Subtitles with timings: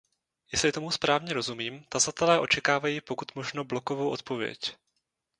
[0.51, 4.75] Jestli tomu správně rozumím, tazatelé očekávají pokud možno blokovou odpověď.